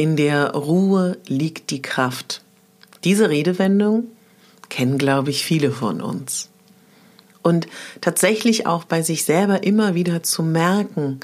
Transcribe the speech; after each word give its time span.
In 0.00 0.16
der 0.16 0.52
Ruhe 0.52 1.18
liegt 1.26 1.68
die 1.68 1.82
Kraft. 1.82 2.40
Diese 3.04 3.28
Redewendung 3.28 4.04
kennen, 4.70 4.96
glaube 4.96 5.28
ich, 5.28 5.44
viele 5.44 5.72
von 5.72 6.00
uns. 6.00 6.48
Und 7.42 7.66
tatsächlich 8.00 8.66
auch 8.66 8.84
bei 8.84 9.02
sich 9.02 9.26
selber 9.26 9.62
immer 9.62 9.94
wieder 9.94 10.22
zu 10.22 10.42
merken, 10.42 11.20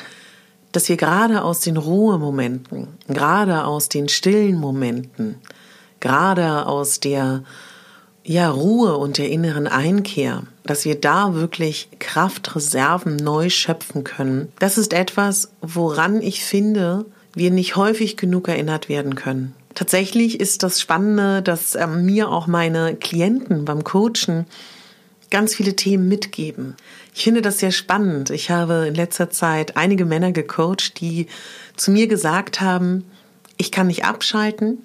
dass 0.72 0.90
wir 0.90 0.98
gerade 0.98 1.42
aus 1.42 1.60
den 1.60 1.78
Ruhemomenten, 1.78 2.88
gerade 3.08 3.64
aus 3.64 3.88
den 3.88 4.10
stillen 4.10 4.56
Momenten, 4.60 5.36
gerade 6.00 6.66
aus 6.66 7.00
der 7.00 7.44
ja, 8.24 8.50
Ruhe 8.50 8.98
und 8.98 9.16
der 9.16 9.30
inneren 9.30 9.68
Einkehr, 9.68 10.42
dass 10.64 10.84
wir 10.84 11.00
da 11.00 11.32
wirklich 11.32 11.88
Kraftreserven 11.98 13.16
neu 13.16 13.48
schöpfen 13.48 14.04
können. 14.04 14.52
Das 14.58 14.76
ist 14.76 14.92
etwas, 14.92 15.48
woran 15.62 16.20
ich 16.20 16.44
finde, 16.44 17.06
wir 17.36 17.52
nicht 17.52 17.76
häufig 17.76 18.16
genug 18.16 18.48
erinnert 18.48 18.88
werden 18.88 19.14
können. 19.14 19.54
Tatsächlich 19.74 20.40
ist 20.40 20.62
das 20.62 20.80
Spannende, 20.80 21.42
dass 21.42 21.74
äh, 21.74 21.86
mir 21.86 22.30
auch 22.30 22.46
meine 22.46 22.96
Klienten 22.96 23.66
beim 23.66 23.84
Coachen 23.84 24.46
ganz 25.30 25.54
viele 25.54 25.76
Themen 25.76 26.08
mitgeben. 26.08 26.76
Ich 27.14 27.24
finde 27.24 27.42
das 27.42 27.58
sehr 27.58 27.72
spannend. 27.72 28.30
Ich 28.30 28.50
habe 28.50 28.86
in 28.88 28.94
letzter 28.94 29.28
Zeit 29.28 29.76
einige 29.76 30.06
Männer 30.06 30.32
gecoacht, 30.32 30.98
die 31.00 31.26
zu 31.76 31.90
mir 31.90 32.06
gesagt 32.06 32.60
haben, 32.62 33.04
ich 33.58 33.70
kann 33.70 33.88
nicht 33.88 34.04
abschalten, 34.04 34.78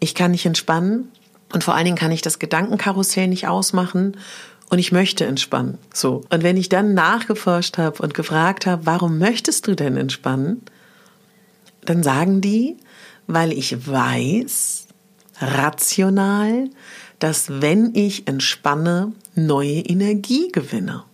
ich 0.00 0.16
kann 0.16 0.32
nicht 0.32 0.46
entspannen 0.46 1.12
und 1.52 1.62
vor 1.62 1.74
allen 1.74 1.84
Dingen 1.84 1.96
kann 1.96 2.12
ich 2.12 2.22
das 2.22 2.40
Gedankenkarussell 2.40 3.28
nicht 3.28 3.46
ausmachen 3.46 4.16
und 4.68 4.80
ich 4.80 4.90
möchte 4.90 5.26
entspannen. 5.26 5.78
So. 5.92 6.22
Und 6.30 6.42
wenn 6.42 6.56
ich 6.56 6.68
dann 6.68 6.94
nachgeforscht 6.94 7.78
habe 7.78 8.02
und 8.02 8.14
gefragt 8.14 8.66
habe, 8.66 8.86
warum 8.86 9.18
möchtest 9.18 9.68
du 9.68 9.76
denn 9.76 9.96
entspannen? 9.96 10.62
Dann 11.88 12.02
sagen 12.02 12.40
die, 12.40 12.76
weil 13.26 13.52
ich 13.52 13.86
weiß, 13.86 14.86
rational, 15.40 16.70
dass 17.18 17.60
wenn 17.60 17.94
ich 17.94 18.28
entspanne, 18.28 19.12
neue 19.34 19.80
Energie 19.80 20.50
gewinne. 20.52 21.04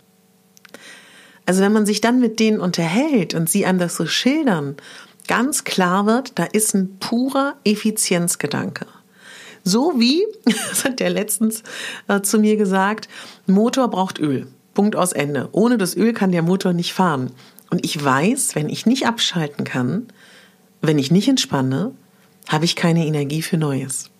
Also 1.47 1.63
wenn 1.63 1.73
man 1.73 1.87
sich 1.87 2.01
dann 2.01 2.21
mit 2.21 2.39
denen 2.39 2.61
unterhält 2.61 3.35
und 3.35 3.49
sie 3.49 3.67
das 3.79 3.97
so 3.97 4.07
schildern, 4.07 4.77
ganz 5.27 5.65
klar 5.65 6.07
wird, 6.07 6.39
da 6.39 6.45
ist 6.45 6.75
ein 6.75 6.99
purer 6.99 7.57
Effizienzgedanke. 7.65 8.87
So 9.65 9.95
wie, 9.99 10.25
das 10.45 10.85
hat 10.85 11.01
der 11.01 11.11
letztens 11.11 11.63
äh, 12.09 12.21
zu 12.21 12.39
mir 12.39 12.57
gesagt, 12.57 13.09
Motor 13.47 13.89
braucht 13.89 14.19
Öl. 14.19 14.47
Punkt 14.75 14.97
aus 14.97 15.13
Ende. 15.13 15.49
Ohne 15.53 15.79
das 15.79 15.97
Öl 15.97 16.13
kann 16.13 16.33
der 16.33 16.43
Motor 16.43 16.73
nicht 16.73 16.93
fahren. 16.93 17.33
Und 17.71 17.85
ich 17.85 18.03
weiß, 18.03 18.55
wenn 18.55 18.69
ich 18.69 18.87
nicht 18.87 19.07
abschalten 19.07 19.65
kann, 19.65 20.09
wenn 20.81 20.99
ich 20.99 21.11
nicht 21.11 21.29
entspanne, 21.29 21.93
habe 22.49 22.65
ich 22.65 22.77
keine 22.77 23.07
Energie 23.07 23.43
für 23.43 23.57
Neues. 23.57 24.11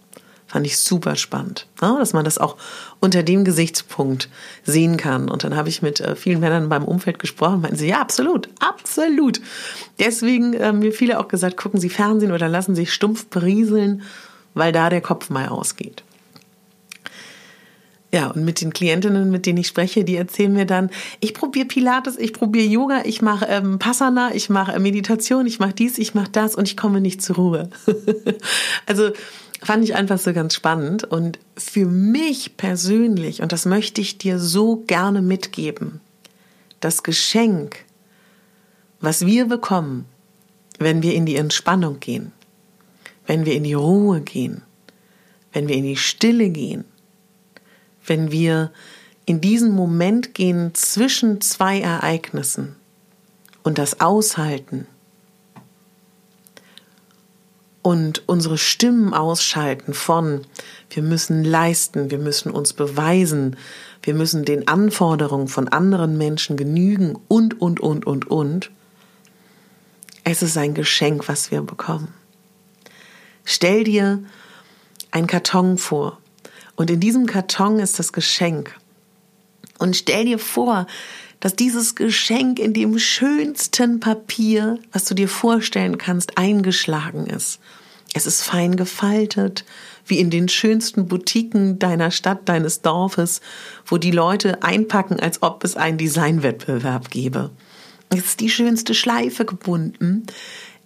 Fand 0.47 0.67
ich 0.67 0.79
super 0.79 1.15
spannend, 1.15 1.69
ne? 1.81 1.95
dass 2.01 2.13
man 2.13 2.25
das 2.25 2.39
auch 2.39 2.57
unter 2.99 3.23
dem 3.23 3.45
Gesichtspunkt 3.45 4.29
sehen 4.65 4.97
kann. 4.97 5.31
Und 5.31 5.45
dann 5.45 5.55
habe 5.55 5.69
ich 5.69 5.81
mit 5.81 6.01
äh, 6.01 6.17
vielen 6.17 6.41
Männern 6.41 6.69
beim 6.69 6.85
Umfeld 6.85 7.21
gesprochen, 7.21 7.61
meinten 7.61 7.77
sie, 7.77 7.87
ja, 7.87 8.01
absolut, 8.01 8.49
absolut. 8.59 9.41
Deswegen 10.01 10.55
haben 10.61 10.83
äh, 10.83 10.87
mir 10.87 10.93
viele 10.93 11.21
auch 11.21 11.29
gesagt, 11.29 11.57
gucken 11.57 11.79
Sie 11.79 11.89
Fernsehen 11.89 12.33
oder 12.33 12.49
lassen 12.49 12.75
Sie 12.75 12.83
sich 12.83 12.93
stumpf 12.93 13.27
berieseln, 13.27 14.03
weil 14.55 14.73
da 14.73 14.91
der 14.91 15.01
Kopf 15.01 15.31
mal 15.31 15.49
ausgeht. 15.49 16.03
Ja, 18.13 18.29
und 18.29 18.45
mit 18.45 18.61
den 18.61 18.73
Klientinnen, 18.73 19.31
mit 19.31 19.47
denen 19.47 19.59
ich 19.59 19.69
spreche, 19.69 20.05
die 20.05 20.17
erzählen 20.17 20.53
mir 20.53 20.67
dann, 20.67 20.91
ich 21.21 21.33
probiere 21.33 21.67
Pilates, 21.67 22.19
ich 22.19 22.33
probiere 22.33 22.67
Yoga, 22.67 23.03
ich 23.05 23.23
mache 23.23 23.47
ähm, 23.47 23.79
Passana, 23.79 24.35
ich 24.35 24.51
mache 24.51 24.73
äh, 24.73 24.81
Meditation, 24.81 25.47
ich 25.47 25.61
mache 25.61 25.75
dies, 25.75 25.97
ich 25.97 26.15
mache 26.15 26.31
das 26.33 26.57
und 26.57 26.67
ich 26.67 26.77
komme 26.77 27.01
nicht 27.01 27.23
zur 27.23 27.37
Ruhe. 27.37 27.71
also 28.87 29.13
fand 29.63 29.85
ich 29.85 29.95
einfach 29.95 30.19
so 30.19 30.33
ganz 30.33 30.55
spannend. 30.55 31.05
Und 31.05 31.39
für 31.57 31.87
mich 31.87 32.57
persönlich, 32.57 33.43
und 33.43 33.53
das 33.53 33.65
möchte 33.65 34.01
ich 34.01 34.19
dir 34.19 34.41
so 34.41 34.77
gerne 34.87 35.23
mitgeben, 35.23 36.01
das 36.81 37.05
Geschenk, 37.05 37.85
was 39.01 39.25
wir 39.25 39.47
bekommen, 39.47 40.07
wenn 40.79 41.03
wir 41.03 41.15
in 41.15 41.27
die 41.27 41.37
Entspannung 41.37 42.01
gehen, 42.01 42.33
wenn 43.27 43.47
wir 43.47 43.55
in 43.55 43.65
die 43.65 43.75
Ruhe 43.75 44.21
gehen, 44.21 44.63
wenn 45.53 45.69
wir 45.69 45.77
in 45.77 45.85
die 45.85 45.97
Stille 45.97 46.49
gehen, 46.51 46.85
wenn 48.11 48.33
wir 48.33 48.73
in 49.25 49.41
diesen 49.41 49.71
Moment 49.71 50.35
gehen 50.35 50.75
zwischen 50.75 51.41
zwei 51.41 51.81
Ereignissen 51.81 52.75
und 53.63 53.79
das 53.79 54.01
aushalten 54.01 54.89
und 57.83 58.29
unsere 58.29 58.59
Stimmen 58.59 59.15
ausschalten 59.15 59.95
von 59.95 60.41
wir 60.91 61.05
müssen 61.05 61.45
leisten, 61.45 62.11
wir 62.11 62.19
müssen 62.19 62.51
uns 62.51 62.73
beweisen, 62.73 63.57
wir 64.03 64.15
müssen 64.15 64.45
den 64.45 64.67
Anforderungen 64.67 65.47
von 65.47 65.69
anderen 65.69 66.19
Menschen 66.19 66.57
genügen 66.57 67.17
und, 67.29 67.61
und, 67.61 67.79
und, 67.79 68.09
und, 68.09 68.29
und. 68.29 68.73
Es 70.25 70.43
ist 70.43 70.59
ein 70.59 70.75
Geschenk, 70.75 71.29
was 71.29 71.53
wir 71.53 71.63
bekommen. 71.63 72.13
Stell 73.45 73.85
dir 73.85 74.25
ein 75.13 75.29
Karton 75.29 75.79
vor 75.79 76.19
und 76.81 76.89
in 76.89 76.99
diesem 76.99 77.27
Karton 77.27 77.79
ist 77.79 77.99
das 77.99 78.11
Geschenk. 78.11 78.75
Und 79.79 79.99
stell 79.99 80.25
dir 80.25 80.39
vor, 80.39 80.87
dass 81.39 81.55
dieses 81.55 81.95
Geschenk 81.95 82.59
in 82.59 82.73
dem 82.73 82.99
schönsten 82.99 84.01
Papier, 84.01 84.79
was 84.91 85.05
du 85.05 85.13
dir 85.13 85.29
vorstellen 85.29 85.99
kannst, 85.99 86.39
eingeschlagen 86.39 87.27
ist. 87.27 87.61
Es 88.15 88.25
ist 88.25 88.41
fein 88.41 88.77
gefaltet, 88.77 89.67
wie 90.07 90.21
in 90.21 90.31
den 90.31 90.49
schönsten 90.49 91.07
Boutiquen 91.07 91.79
deiner 91.79 92.11
Stadt, 92.11 92.49
deines 92.49 92.81
Dorfes, 92.81 93.43
wo 93.85 93.99
die 93.99 94.11
Leute 94.11 94.63
einpacken, 94.63 95.21
als 95.21 95.43
ob 95.43 95.65
es 95.65 95.77
einen 95.77 95.99
Designwettbewerb 95.99 97.11
gäbe. 97.11 97.51
Es 98.09 98.25
ist 98.25 98.41
die 98.41 98.49
schönste 98.49 98.95
Schleife 98.95 99.45
gebunden. 99.45 100.25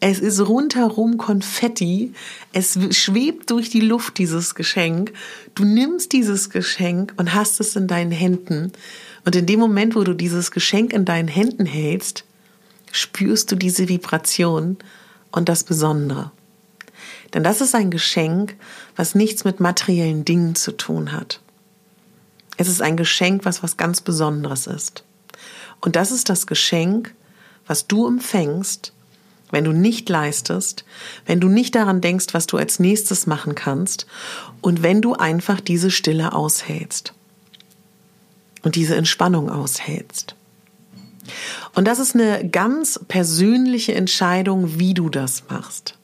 Es 0.06 0.18
ist 0.18 0.38
rundherum 0.38 1.16
Konfetti. 1.16 2.12
Es 2.52 2.78
schwebt 2.90 3.50
durch 3.50 3.70
die 3.70 3.80
Luft, 3.80 4.18
dieses 4.18 4.54
Geschenk. 4.54 5.14
Du 5.54 5.64
nimmst 5.64 6.12
dieses 6.12 6.50
Geschenk 6.50 7.14
und 7.16 7.32
hast 7.32 7.58
es 7.58 7.74
in 7.74 7.86
deinen 7.86 8.10
Händen. 8.10 8.72
Und 9.24 9.34
in 9.34 9.46
dem 9.46 9.58
Moment, 9.58 9.96
wo 9.96 10.04
du 10.04 10.12
dieses 10.12 10.50
Geschenk 10.50 10.92
in 10.92 11.06
deinen 11.06 11.28
Händen 11.28 11.64
hältst, 11.64 12.24
spürst 12.92 13.50
du 13.50 13.56
diese 13.56 13.88
Vibration 13.88 14.76
und 15.32 15.48
das 15.48 15.64
Besondere. 15.64 16.32
Denn 17.32 17.42
das 17.42 17.62
ist 17.62 17.74
ein 17.74 17.90
Geschenk, 17.90 18.56
was 18.96 19.14
nichts 19.14 19.44
mit 19.44 19.58
materiellen 19.58 20.26
Dingen 20.26 20.54
zu 20.54 20.72
tun 20.72 21.12
hat. 21.12 21.40
Es 22.58 22.68
ist 22.68 22.82
ein 22.82 22.98
Geschenk, 22.98 23.46
was 23.46 23.62
was 23.62 23.78
ganz 23.78 24.02
Besonderes 24.02 24.66
ist. 24.66 25.02
Und 25.80 25.96
das 25.96 26.12
ist 26.12 26.28
das 26.28 26.46
Geschenk, 26.46 27.14
was 27.66 27.86
du 27.86 28.06
empfängst, 28.06 28.93
wenn 29.54 29.64
du 29.64 29.72
nicht 29.72 30.08
leistest, 30.08 30.84
wenn 31.26 31.38
du 31.38 31.48
nicht 31.48 31.76
daran 31.76 32.00
denkst, 32.00 32.26
was 32.32 32.48
du 32.48 32.56
als 32.56 32.80
nächstes 32.80 33.28
machen 33.28 33.54
kannst 33.54 34.06
und 34.60 34.82
wenn 34.82 35.00
du 35.00 35.14
einfach 35.14 35.60
diese 35.60 35.92
Stille 35.92 36.32
aushältst 36.32 37.14
und 38.62 38.74
diese 38.74 38.96
Entspannung 38.96 39.48
aushältst. 39.48 40.34
Und 41.74 41.86
das 41.86 42.00
ist 42.00 42.16
eine 42.16 42.48
ganz 42.48 42.98
persönliche 43.06 43.94
Entscheidung, 43.94 44.80
wie 44.80 44.92
du 44.92 45.08
das 45.08 45.44
machst. 45.48 45.96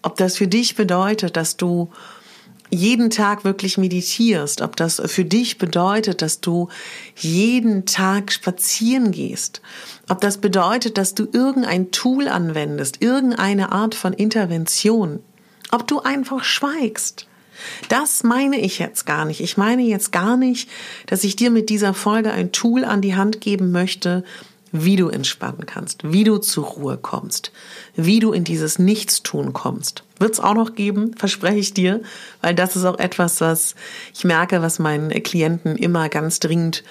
Ob 0.00 0.16
das 0.16 0.38
für 0.38 0.48
dich 0.48 0.74
bedeutet, 0.74 1.36
dass 1.36 1.58
du 1.58 1.92
jeden 2.70 3.10
Tag 3.10 3.44
wirklich 3.44 3.78
meditierst, 3.78 4.60
ob 4.60 4.76
das 4.76 5.00
für 5.06 5.24
dich 5.24 5.58
bedeutet, 5.58 6.22
dass 6.22 6.40
du 6.40 6.68
jeden 7.16 7.86
Tag 7.86 8.32
spazieren 8.32 9.10
gehst, 9.10 9.62
ob 10.08 10.20
das 10.20 10.38
bedeutet, 10.38 10.98
dass 10.98 11.14
du 11.14 11.26
irgendein 11.32 11.90
Tool 11.90 12.28
anwendest, 12.28 13.02
irgendeine 13.02 13.72
Art 13.72 13.94
von 13.94 14.12
Intervention, 14.12 15.20
ob 15.70 15.86
du 15.86 16.00
einfach 16.00 16.44
schweigst. 16.44 17.26
Das 17.88 18.22
meine 18.22 18.60
ich 18.60 18.78
jetzt 18.78 19.04
gar 19.04 19.24
nicht. 19.24 19.40
Ich 19.40 19.56
meine 19.56 19.82
jetzt 19.82 20.12
gar 20.12 20.36
nicht, 20.36 20.70
dass 21.06 21.24
ich 21.24 21.36
dir 21.36 21.50
mit 21.50 21.70
dieser 21.70 21.94
Folge 21.94 22.30
ein 22.30 22.52
Tool 22.52 22.84
an 22.84 23.00
die 23.00 23.16
Hand 23.16 23.40
geben 23.40 23.72
möchte, 23.72 24.24
wie 24.72 24.96
du 24.96 25.08
entspannen 25.08 25.66
kannst, 25.66 26.12
wie 26.12 26.24
du 26.24 26.38
zur 26.38 26.64
Ruhe 26.64 26.98
kommst, 26.98 27.52
wie 27.94 28.20
du 28.20 28.32
in 28.32 28.44
dieses 28.44 28.78
Nichtstun 28.78 29.52
kommst. 29.52 30.04
Wird 30.18 30.32
es 30.32 30.40
auch 30.40 30.54
noch 30.54 30.74
geben, 30.74 31.14
verspreche 31.16 31.58
ich 31.58 31.74
dir, 31.74 32.02
weil 32.42 32.54
das 32.54 32.76
ist 32.76 32.84
auch 32.84 32.98
etwas, 32.98 33.40
was 33.40 33.74
ich 34.14 34.24
merke, 34.24 34.62
was 34.62 34.78
meinen 34.78 35.10
Klienten 35.22 35.76
immer 35.76 36.08
ganz 36.08 36.40
dringend, 36.40 36.84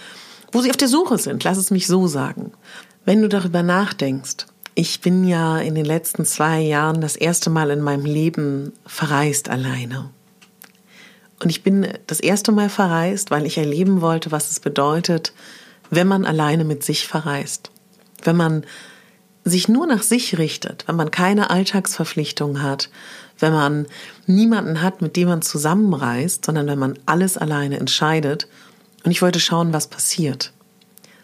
wo 0.51 0.61
sie 0.61 0.69
auf 0.69 0.77
der 0.77 0.87
Suche 0.87 1.17
sind, 1.17 1.43
lass 1.43 1.57
es 1.57 1.71
mich 1.71 1.87
so 1.87 2.07
sagen. 2.07 2.51
Wenn 3.05 3.21
du 3.21 3.29
darüber 3.29 3.63
nachdenkst, 3.63 4.47
ich 4.75 5.01
bin 5.01 5.27
ja 5.27 5.57
in 5.57 5.75
den 5.75 5.85
letzten 5.85 6.23
zwei 6.25 6.61
Jahren 6.61 7.01
das 7.01 7.15
erste 7.15 7.49
Mal 7.49 7.71
in 7.71 7.81
meinem 7.81 8.05
Leben 8.05 8.73
verreist 8.85 9.49
alleine. 9.49 10.11
Und 11.39 11.49
ich 11.49 11.63
bin 11.63 11.87
das 12.07 12.19
erste 12.19 12.51
Mal 12.51 12.69
verreist, 12.69 13.31
weil 13.31 13.45
ich 13.45 13.57
erleben 13.57 14.01
wollte, 14.01 14.31
was 14.31 14.51
es 14.51 14.59
bedeutet, 14.59 15.33
wenn 15.89 16.07
man 16.07 16.25
alleine 16.25 16.63
mit 16.63 16.83
sich 16.83 17.07
verreist, 17.07 17.71
wenn 18.23 18.35
man 18.35 18.65
sich 19.43 19.67
nur 19.67 19.87
nach 19.87 20.03
sich 20.03 20.37
richtet, 20.37 20.87
wenn 20.87 20.95
man 20.95 21.11
keine 21.11 21.49
Alltagsverpflichtungen 21.49 22.61
hat, 22.61 22.89
wenn 23.39 23.53
man 23.53 23.85
niemanden 24.25 24.81
hat, 24.81 25.01
mit 25.01 25.15
dem 25.15 25.29
man 25.29 25.41
zusammenreist, 25.41 26.45
sondern 26.45 26.67
wenn 26.67 26.79
man 26.79 26.99
alles 27.05 27.37
alleine 27.37 27.79
entscheidet. 27.79 28.47
Und 29.03 29.11
ich 29.11 29.21
wollte 29.21 29.39
schauen, 29.39 29.73
was 29.73 29.87
passiert. 29.87 30.53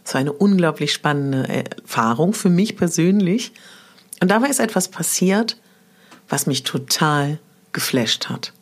Es 0.05 0.13
war 0.13 0.21
eine 0.21 0.33
unglaublich 0.33 0.93
spannende 0.93 1.47
Erfahrung 1.47 2.33
für 2.33 2.49
mich 2.49 2.77
persönlich. 2.77 3.53
Und 4.21 4.31
dabei 4.31 4.47
ist 4.47 4.59
etwas 4.59 4.89
passiert, 4.89 5.57
was 6.29 6.45
mich 6.45 6.63
total 6.63 7.39
geflasht 7.71 8.29
hat. 8.29 8.53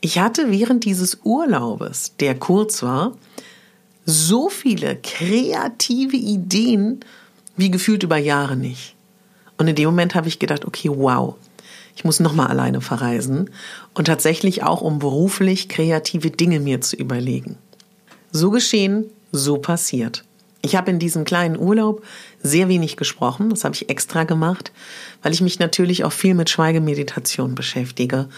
Ich 0.00 0.18
hatte 0.18 0.50
während 0.50 0.84
dieses 0.84 1.18
Urlaubes, 1.24 2.14
der 2.20 2.38
kurz 2.38 2.82
war, 2.82 3.16
so 4.06 4.48
viele 4.48 4.96
kreative 4.96 6.16
Ideen 6.16 7.00
wie 7.56 7.70
gefühlt 7.70 8.04
über 8.04 8.16
Jahre 8.16 8.56
nicht. 8.56 8.94
Und 9.58 9.68
in 9.68 9.74
dem 9.74 9.86
Moment 9.86 10.14
habe 10.14 10.28
ich 10.28 10.38
gedacht, 10.38 10.64
okay, 10.64 10.90
wow, 10.92 11.34
ich 11.96 12.04
muss 12.04 12.20
nochmal 12.20 12.46
alleine 12.48 12.80
verreisen 12.80 13.50
und 13.94 14.04
tatsächlich 14.04 14.62
auch, 14.62 14.80
um 14.80 14.98
beruflich 14.98 15.68
kreative 15.68 16.30
Dinge 16.30 16.60
mir 16.60 16.80
zu 16.80 16.94
überlegen. 16.94 17.56
So 18.30 18.50
geschehen, 18.50 19.06
so 19.32 19.58
passiert. 19.58 20.22
Ich 20.62 20.76
habe 20.76 20.90
in 20.90 20.98
diesem 20.98 21.24
kleinen 21.24 21.58
Urlaub 21.58 22.02
sehr 22.42 22.68
wenig 22.68 22.96
gesprochen, 22.96 23.50
das 23.50 23.64
habe 23.64 23.74
ich 23.74 23.88
extra 23.88 24.24
gemacht, 24.24 24.72
weil 25.22 25.32
ich 25.32 25.40
mich 25.40 25.58
natürlich 25.58 26.04
auch 26.04 26.12
viel 26.12 26.34
mit 26.34 26.50
Schweigemeditation 26.50 27.54
beschäftige. 27.54 28.28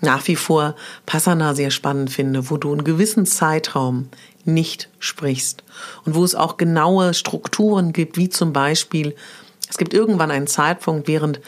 Nach 0.00 0.26
wie 0.26 0.36
vor 0.36 0.74
Passana 1.06 1.54
sehr 1.54 1.70
spannend 1.70 2.10
finde, 2.10 2.50
wo 2.50 2.56
du 2.56 2.72
einen 2.72 2.84
gewissen 2.84 3.26
Zeitraum 3.26 4.08
nicht 4.46 4.88
sprichst 4.98 5.64
und 6.04 6.14
wo 6.14 6.24
es 6.24 6.34
auch 6.34 6.56
genaue 6.56 7.14
Strukturen 7.14 7.92
gibt, 7.92 8.16
wie 8.16 8.28
zum 8.28 8.52
Beispiel, 8.52 9.14
es 9.68 9.78
gibt 9.78 9.94
irgendwann 9.94 10.30
einen 10.30 10.46
Zeitpunkt 10.46 11.08
während 11.08 11.40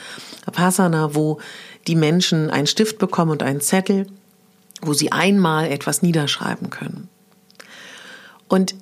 Passana, 0.53 1.15
wo 1.15 1.41
die 1.87 1.97
Menschen 1.97 2.51
einen 2.51 2.67
Stift 2.67 2.99
bekommen 2.99 3.33
und 3.33 3.43
einen 3.43 3.61
Zettel, 3.61 4.07
wo 4.83 4.93
sie 4.93 5.13
einmal 5.13 5.71
etwas 5.71 6.03
niederschreiben 6.03 6.71
können. 6.71 7.09
Und 8.49 8.75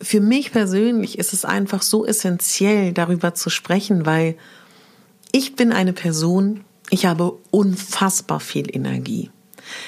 für 0.00 0.20
mich 0.20 0.52
persönlich 0.52 1.18
ist 1.18 1.32
es 1.32 1.44
einfach 1.44 1.82
so 1.82 2.06
essentiell, 2.06 2.92
darüber 2.92 3.34
zu 3.34 3.50
sprechen, 3.50 4.06
weil 4.06 4.36
ich 5.32 5.56
bin 5.56 5.72
eine 5.72 5.92
Person, 5.92 6.64
ich 6.90 7.06
habe 7.06 7.36
unfassbar 7.50 8.40
viel 8.40 8.74
Energie. 8.74 9.30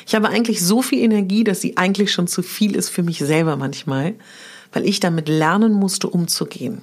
Ich 0.06 0.14
habe 0.14 0.28
eigentlich 0.28 0.60
so 0.60 0.82
viel 0.82 1.00
Energie, 1.00 1.44
dass 1.44 1.60
sie 1.60 1.76
eigentlich 1.76 2.12
schon 2.12 2.26
zu 2.26 2.42
viel 2.42 2.74
ist 2.74 2.88
für 2.88 3.02
mich 3.02 3.18
selber 3.18 3.56
manchmal, 3.56 4.14
weil 4.72 4.86
ich 4.86 5.00
damit 5.00 5.28
lernen 5.28 5.72
musste, 5.72 6.08
umzugehen. 6.08 6.82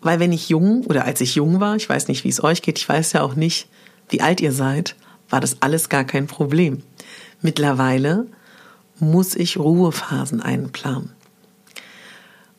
Weil 0.00 0.18
wenn 0.18 0.32
ich 0.32 0.48
jung 0.48 0.84
oder 0.86 1.04
als 1.04 1.20
ich 1.20 1.34
jung 1.34 1.60
war, 1.60 1.76
ich 1.76 1.88
weiß 1.88 2.08
nicht, 2.08 2.24
wie 2.24 2.30
es 2.30 2.42
euch 2.42 2.62
geht, 2.62 2.78
ich 2.78 2.88
weiß 2.88 3.12
ja 3.12 3.22
auch 3.22 3.34
nicht, 3.34 3.68
wie 4.08 4.20
alt 4.20 4.40
ihr 4.40 4.52
seid, 4.52 4.96
war 5.28 5.40
das 5.40 5.58
alles 5.60 5.88
gar 5.88 6.04
kein 6.04 6.26
Problem. 6.26 6.82
Mittlerweile 7.42 8.26
muss 8.98 9.34
ich 9.36 9.58
Ruhephasen 9.58 10.40
einplanen. 10.40 11.12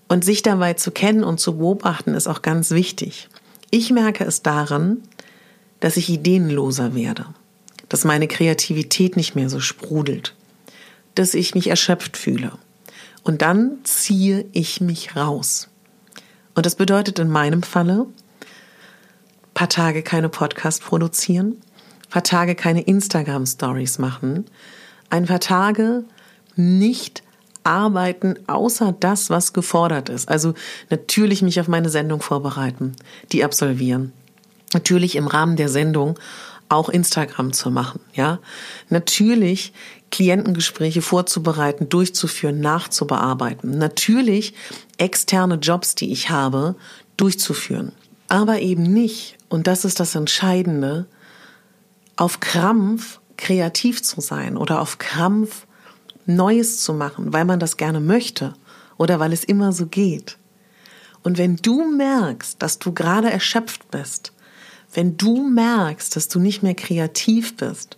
Und 0.08 0.26
sich 0.26 0.42
dabei 0.42 0.74
zu 0.74 0.92
kennen 0.92 1.24
und 1.24 1.40
zu 1.40 1.58
beobachten 1.58 2.14
ist 2.14 2.28
auch 2.28 2.42
ganz 2.42 2.72
wichtig. 2.72 3.30
Ich 3.70 3.92
merke 3.92 4.26
es 4.26 4.42
daran, 4.42 4.98
dass 5.80 5.98
ich 5.98 6.10
ideenloser 6.10 6.94
werde 6.96 7.28
dass 7.92 8.06
meine 8.06 8.30
Kreativität 8.30 9.18
nicht 9.18 9.36
mehr 9.36 9.50
so 9.50 9.60
sprudelt, 9.60 10.34
dass 11.16 11.34
ich 11.34 11.56
mich 11.56 11.68
erschöpft 11.68 12.16
fühle. 12.16 12.54
Und 13.22 13.42
dann 13.42 13.80
ziehe 13.84 14.46
ich 14.54 14.80
mich 14.80 15.18
raus. 15.18 15.68
Und 16.56 16.66
das 16.66 16.76
bedeutet 16.76 17.20
in 17.20 17.28
meinem 17.28 17.64
Falle, 17.64 18.06
paar 19.54 19.68
Tage 19.68 20.04
keine 20.04 20.30
Podcast 20.30 20.82
produzieren, 20.82 21.60
paar 22.10 22.24
Tage 22.24 22.56
keine 22.56 22.80
Instagram 22.80 23.46
Stories 23.46 24.00
machen, 24.00 24.46
ein 25.10 25.26
paar 25.26 25.42
Tage 25.42 26.06
nicht 26.56 27.24
arbeiten, 27.66 28.36
außer 28.48 28.96
das, 28.98 29.30
was 29.30 29.52
gefordert 29.52 30.08
ist. 30.08 30.30
Also 30.30 30.54
natürlich 30.90 31.42
mich 31.42 31.60
auf 31.60 31.68
meine 31.68 31.90
Sendung 31.90 32.22
vorbereiten, 32.22 32.96
die 33.34 33.44
absolvieren. 33.44 34.14
Natürlich 34.74 35.18
im 35.18 35.28
Rahmen 35.28 35.58
der 35.58 35.68
Sendung 35.68 36.18
auch 36.72 36.90
Instagram 36.90 37.54
zu 37.54 37.70
machen, 37.70 38.00
ja. 38.14 38.40
Natürlich 38.90 39.74
Klientengespräche 40.10 41.02
vorzubereiten, 41.02 41.90
durchzuführen, 41.90 42.60
nachzubearbeiten. 42.60 43.78
Natürlich 43.78 44.54
externe 44.98 45.56
Jobs, 45.56 45.96
die 45.96 46.12
ich 46.12 46.30
habe, 46.30 46.76
durchzuführen. 47.18 47.94
Aber 48.28 48.60
eben 48.60 48.84
nicht, 48.84 49.38
und 49.50 49.68
das 49.68 49.86
ist 49.86 50.00
das 50.00 50.16
Entscheidende, 50.16 51.08
auf 52.16 52.40
Krampf 52.40 53.20
kreativ 53.38 54.04
zu 54.04 54.22
sein 54.22 54.58
oder 54.58 54.82
auf 54.82 54.98
Krampf 54.98 55.66
Neues 56.26 56.82
zu 56.82 56.94
machen, 56.94 57.34
weil 57.34 57.46
man 57.46 57.60
das 57.60 57.78
gerne 57.78 58.00
möchte 58.00 58.54
oder 58.98 59.20
weil 59.20 59.34
es 59.34 59.44
immer 59.44 59.74
so 59.74 59.88
geht. 59.88 60.38
Und 61.24 61.38
wenn 61.38 61.56
du 61.58 61.84
merkst, 61.92 62.62
dass 62.62 62.80
du 62.80 62.94
gerade 62.94 63.30
erschöpft 63.30 63.90
bist, 63.92 64.34
wenn 64.94 65.18
du 65.18 65.48
merkst, 65.48 66.16
dass 66.16 66.28
du 66.28 66.40
nicht 66.40 66.64
mehr 66.64 66.76
kreativ 66.76 67.58
bist, 67.58 67.98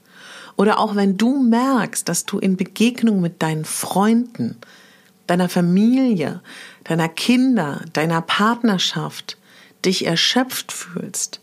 oder 0.56 0.80
auch 0.80 0.96
wenn 0.96 1.18
du 1.18 1.42
merkst, 1.42 2.08
dass 2.08 2.26
du 2.26 2.38
in 2.40 2.58
Begegnung 2.58 3.22
mit 3.22 3.42
deinen 3.42 3.66
Freunden, 3.66 4.58
deiner 5.28 5.50
Familie, 5.50 6.42
deiner 6.84 7.10
Kinder, 7.10 7.82
deiner 7.94 8.22
Partnerschaft 8.22 9.38
dich 9.84 10.06
erschöpft 10.06 10.72
fühlst, 10.72 11.42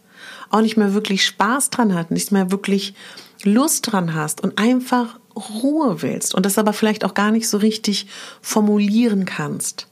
auch 0.50 0.60
nicht 0.60 0.76
mehr 0.76 0.94
wirklich 0.94 1.24
Spaß 1.26 1.70
dran 1.70 1.94
hast, 1.94 2.10
nicht 2.10 2.30
mehr 2.32 2.50
wirklich 2.50 2.94
Lust 3.42 3.90
dran 3.90 4.14
hast 4.14 4.42
und 4.42 4.58
einfach 4.58 5.18
Ruhe 5.34 6.02
willst 6.02 6.34
und 6.34 6.44
das 6.44 6.58
aber 6.58 6.72
vielleicht 6.72 7.04
auch 7.04 7.14
gar 7.14 7.30
nicht 7.30 7.48
so 7.48 7.58
richtig 7.58 8.06
formulieren 8.42 9.24
kannst, 9.24 9.86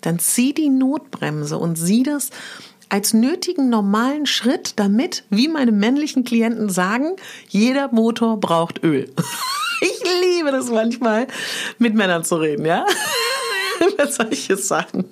dann 0.00 0.18
zieh 0.18 0.54
die 0.54 0.70
Notbremse 0.70 1.58
und 1.58 1.76
sieh 1.76 2.02
das 2.02 2.30
als 2.90 3.14
nötigen 3.14 3.70
normalen 3.70 4.26
Schritt, 4.26 4.74
damit, 4.76 5.24
wie 5.30 5.48
meine 5.48 5.72
männlichen 5.72 6.24
Klienten 6.24 6.68
sagen, 6.68 7.16
jeder 7.48 7.88
Motor 7.92 8.38
braucht 8.38 8.82
Öl. 8.84 9.10
Ich 9.82 10.02
liebe 10.20 10.50
das 10.52 10.68
manchmal, 10.68 11.26
mit 11.78 11.94
Männern 11.94 12.22
zu 12.22 12.36
reden, 12.36 12.66
ja? 12.66 12.84
Über 13.80 14.06
solche 14.08 14.58
Sachen. 14.58 15.06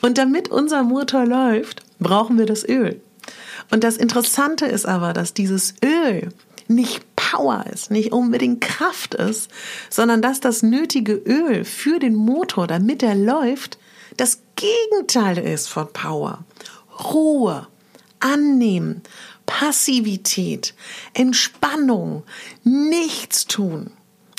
Und 0.00 0.16
damit 0.16 0.48
unser 0.48 0.82
Motor 0.82 1.26
läuft, 1.26 1.82
brauchen 1.98 2.38
wir 2.38 2.46
das 2.46 2.66
Öl. 2.66 2.98
Und 3.70 3.84
das 3.84 3.98
Interessante 3.98 4.64
ist 4.64 4.86
aber, 4.86 5.12
dass 5.12 5.34
dieses 5.34 5.74
Öl 5.84 6.30
nicht 6.66 7.04
Power 7.14 7.64
ist, 7.72 7.90
nicht 7.90 8.12
unbedingt 8.12 8.62
Kraft 8.62 9.14
ist, 9.14 9.50
sondern 9.90 10.22
dass 10.22 10.40
das 10.40 10.62
nötige 10.62 11.12
Öl 11.12 11.66
für 11.66 11.98
den 11.98 12.14
Motor, 12.14 12.66
damit 12.66 13.02
er 13.02 13.14
läuft, 13.14 13.78
das 14.16 14.40
Gegenteil 14.56 15.38
ist 15.38 15.68
von 15.68 15.92
Power. 15.92 16.44
Ruhe, 17.12 17.66
Annehmen, 18.20 19.02
Passivität, 19.44 20.74
Entspannung, 21.14 22.24
nichts 22.64 23.46
tun 23.46 23.92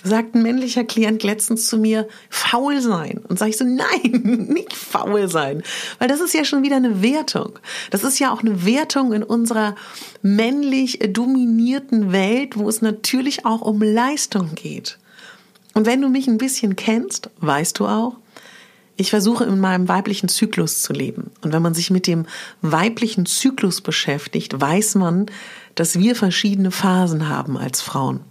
sagt 0.03 0.35
ein 0.35 0.43
männlicher 0.43 0.83
Klient 0.83 1.23
letztens 1.23 1.67
zu 1.67 1.77
mir, 1.77 2.07
faul 2.29 2.81
sein. 2.81 3.19
Und 3.27 3.37
sage 3.37 3.51
ich 3.51 3.57
so, 3.57 3.65
nein, 3.65 4.47
nicht 4.49 4.73
faul 4.73 5.27
sein. 5.27 5.63
Weil 5.99 6.07
das 6.07 6.21
ist 6.21 6.33
ja 6.33 6.45
schon 6.45 6.63
wieder 6.63 6.77
eine 6.77 7.01
Wertung. 7.01 7.59
Das 7.91 8.03
ist 8.03 8.19
ja 8.19 8.31
auch 8.31 8.41
eine 8.41 8.65
Wertung 8.65 9.13
in 9.13 9.23
unserer 9.23 9.75
männlich 10.21 10.99
dominierten 11.09 12.11
Welt, 12.11 12.57
wo 12.57 12.67
es 12.69 12.81
natürlich 12.81 13.45
auch 13.45 13.61
um 13.61 13.81
Leistung 13.81 14.55
geht. 14.55 14.97
Und 15.73 15.85
wenn 15.85 16.01
du 16.01 16.09
mich 16.09 16.27
ein 16.27 16.37
bisschen 16.37 16.75
kennst, 16.75 17.29
weißt 17.39 17.77
du 17.79 17.85
auch, 17.87 18.15
ich 18.97 19.11
versuche 19.11 19.45
in 19.45 19.59
meinem 19.59 19.87
weiblichen 19.87 20.27
Zyklus 20.27 20.81
zu 20.81 20.91
leben. 20.91 21.31
Und 21.41 21.53
wenn 21.53 21.61
man 21.61 21.73
sich 21.73 21.91
mit 21.91 22.07
dem 22.07 22.25
weiblichen 22.61 23.25
Zyklus 23.25 23.81
beschäftigt, 23.81 24.59
weiß 24.59 24.95
man, 24.95 25.27
dass 25.75 25.99
wir 25.99 26.15
verschiedene 26.15 26.71
Phasen 26.71 27.29
haben 27.29 27.57
als 27.57 27.81
Frauen 27.81 28.21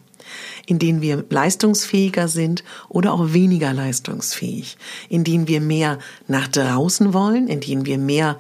in 0.67 0.79
denen 0.79 1.01
wir 1.01 1.25
leistungsfähiger 1.31 2.29
sind 2.29 2.65
oder 2.89 3.13
auch 3.13 3.33
weniger 3.33 3.73
leistungsfähig, 3.73 4.77
in 5.09 5.25
denen 5.25 5.49
wir 5.49 5.61
mehr 5.61 5.99
nach 6.27 6.49
draußen 6.49 7.15
wollen, 7.15 7.49
in 7.49 7.61
denen 7.61 7.87
wir 7.87 7.99
mehr 7.99 8.37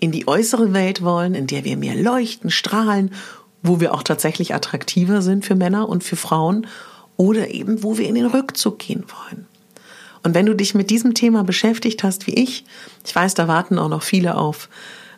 in 0.00 0.12
die 0.12 0.28
äußere 0.28 0.72
Welt 0.72 1.02
wollen, 1.02 1.34
in 1.34 1.46
der 1.46 1.64
wir 1.64 1.76
mehr 1.76 1.96
leuchten, 1.96 2.50
strahlen, 2.50 3.12
wo 3.62 3.80
wir 3.80 3.92
auch 3.92 4.02
tatsächlich 4.02 4.54
attraktiver 4.54 5.22
sind 5.22 5.44
für 5.44 5.56
Männer 5.56 5.88
und 5.88 6.04
für 6.04 6.16
Frauen 6.16 6.66
oder 7.16 7.50
eben 7.50 7.82
wo 7.82 7.98
wir 7.98 8.08
in 8.08 8.14
den 8.14 8.26
Rückzug 8.26 8.78
gehen 8.78 9.04
wollen. 9.08 9.47
Und 10.22 10.34
wenn 10.34 10.46
du 10.46 10.54
dich 10.54 10.74
mit 10.74 10.90
diesem 10.90 11.14
Thema 11.14 11.44
beschäftigt 11.44 12.02
hast 12.02 12.26
wie 12.26 12.34
ich, 12.34 12.64
ich 13.06 13.14
weiß, 13.14 13.34
da 13.34 13.48
warten 13.48 13.78
auch 13.78 13.88
noch 13.88 14.02
viele 14.02 14.36
auf 14.36 14.68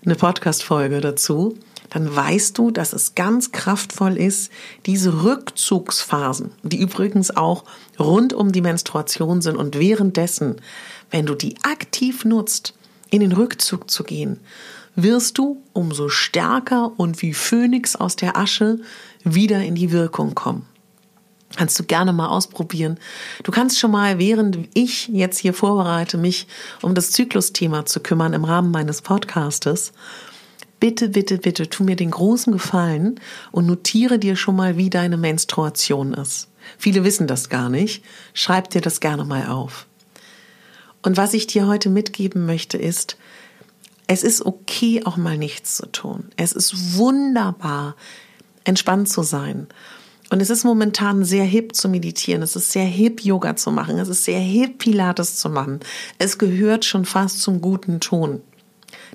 eine 0.05 0.15
Podcast-Folge 0.15 1.01
dazu, 1.01 1.57
dann 1.91 2.15
weißt 2.15 2.57
du, 2.57 2.71
dass 2.71 2.93
es 2.93 3.15
ganz 3.15 3.53
kraftvoll 3.53 4.17
ist, 4.17 4.51
diese 4.87 5.25
Rückzugsphasen, 5.25 6.53
die 6.63 6.79
übrigens 6.79 7.37
auch 7.37 7.65
rund 7.99 8.33
um 8.33 8.53
die 8.53 8.63
Menstruation 8.63 9.43
sind 9.43 9.57
und 9.57 9.79
währenddessen, 9.79 10.57
wenn 11.11 11.27
du 11.27 11.35
die 11.35 11.57
aktiv 11.63 12.25
nutzt, 12.25 12.75
in 13.11 13.21
den 13.21 13.33
Rückzug 13.33 13.91
zu 13.91 14.05
gehen, 14.05 14.39
wirst 14.95 15.39
du 15.39 15.63
umso 15.73 16.09
stärker 16.09 16.93
und 16.97 17.23
wie 17.23 17.35
Phönix 17.35 17.97
aus 17.97 18.17
der 18.17 18.37
Asche 18.37 18.79
wieder 19.25 19.63
in 19.63 19.75
die 19.75 19.91
Wirkung 19.91 20.35
kommen. 20.35 20.67
Kannst 21.57 21.79
du 21.79 21.85
gerne 21.85 22.13
mal 22.13 22.29
ausprobieren. 22.29 22.99
Du 23.43 23.51
kannst 23.51 23.79
schon 23.79 23.91
mal, 23.91 24.19
während 24.19 24.69
ich 24.75 25.09
jetzt 25.09 25.39
hier 25.39 25.53
vorbereite, 25.53 26.17
mich 26.17 26.47
um 26.81 26.95
das 26.95 27.11
Zyklusthema 27.11 27.87
zu 27.87 28.01
kümmern 28.01 28.35
im 28.35 28.45
Rahmen 28.45 28.71
meines 28.71 29.03
Podcastes, 29.03 29.93
bitte, 30.79 31.09
bitte, 31.09 31.39
bitte, 31.39 31.69
tu 31.69 31.83
mir 31.83 31.97
den 31.97 32.13
großen 32.13 32.53
Gefallen 32.53 33.19
und 33.51 33.67
notiere 33.67 34.19
dir 34.19 34.37
schon 34.37 34.57
mal, 34.57 34.77
wie 34.77 34.91
deine 34.91 35.17
Menstruation 35.17 36.15
ist. 36.15 36.49
Viele 36.79 37.05
wissen 37.05 37.27
das 37.27 37.49
gar 37.49 37.69
nicht. 37.69 38.05
Schreib 38.33 38.71
dir 38.71 38.81
das 38.81 39.01
gerne 39.01 39.25
mal 39.25 39.49
auf. 39.49 39.87
Und 41.03 41.17
was 41.17 41.35
ich 41.35 41.47
dir 41.47 41.67
heute 41.67 41.89
mitgeben 41.89 42.47
möchte, 42.47 42.77
ist, 42.77 43.17
es 44.07 44.23
ist 44.23 44.45
okay, 44.45 45.03
auch 45.05 45.17
mal 45.17 45.39
nichts 45.39 45.77
zu 45.77 45.87
tun. 45.87 46.31
Es 46.37 46.53
ist 46.53 46.97
wunderbar, 46.97 47.95
entspannt 48.65 49.09
zu 49.09 49.23
sein. 49.23 49.69
Und 50.31 50.41
es 50.41 50.49
ist 50.49 50.65
momentan 50.65 51.25
sehr 51.25 51.45
hip 51.45 51.75
zu 51.75 51.89
meditieren. 51.89 52.43
Es 52.43 52.55
ist 52.55 52.71
sehr 52.71 52.85
hip, 52.85 53.23
Yoga 53.23 53.57
zu 53.57 53.73
machen. 53.73 53.99
Es 53.99 54.09
ist 54.09 54.25
sehr 54.25 54.39
hip, 54.39 54.79
Pilates 54.79 55.37
zu 55.37 55.51
machen. 55.51 55.81
Es 56.19 56.39
gehört 56.39 56.85
schon 56.85 57.05
fast 57.05 57.43
zum 57.43 57.61
guten 57.61 57.99
Ton. 57.99 58.41